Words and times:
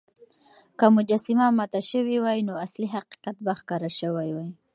که 0.79 0.85
مجسمه 0.95 1.47
ماته 1.57 1.81
شوې 1.89 2.17
وای، 2.21 2.39
نو 2.47 2.53
اصلي 2.65 2.87
حقيقت 2.95 3.35
به 3.45 3.53
ښکاره 3.59 3.89
شوی 3.99 4.29
وای. 4.35 4.49